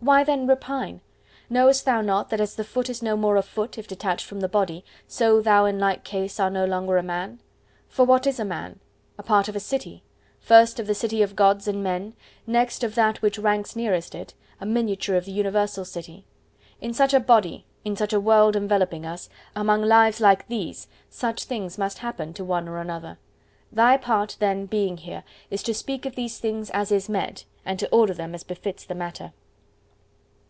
[0.00, 1.00] Why then repine?
[1.48, 4.40] Knowest thou not that as the foot is no more a foot if detached from
[4.40, 7.40] the body, so thou in like case art no longer a Man?
[7.88, 8.80] For what is a Man?
[9.16, 12.12] A part of a City:—first of the City of Gods and Men;
[12.46, 16.26] next, of that which ranks nearest it, a miniature of the universal City....
[16.82, 21.44] In such a body, in such a world enveloping us, among lives like these, such
[21.44, 23.16] things must happen to one or another.
[23.72, 27.78] Thy part, then, being here, is to speak of these things as is meet, and
[27.78, 29.32] to order them as befits the matter.